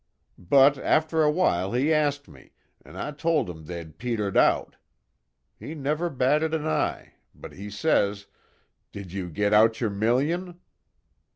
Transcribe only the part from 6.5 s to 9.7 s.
an eye, but he says, 'Did you get